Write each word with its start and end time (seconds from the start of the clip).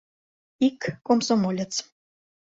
Ик 0.67 0.79
комсомолец. 1.07 1.73